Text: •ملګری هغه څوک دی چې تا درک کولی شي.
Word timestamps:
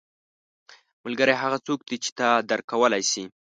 •ملګری 1.03 1.35
هغه 1.43 1.57
څوک 1.65 1.79
دی 1.87 1.97
چې 2.03 2.09
تا 2.19 2.29
درک 2.49 2.65
کولی 2.71 3.03
شي. 3.11 3.23